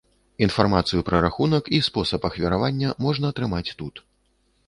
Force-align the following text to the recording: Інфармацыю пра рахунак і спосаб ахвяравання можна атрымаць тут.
Інфармацыю 0.43 1.01
пра 1.09 1.19
рахунак 1.25 1.69
і 1.79 1.81
спосаб 1.89 2.25
ахвяравання 2.29 2.95
можна 3.07 3.25
атрымаць 3.35 3.73
тут. 3.83 4.03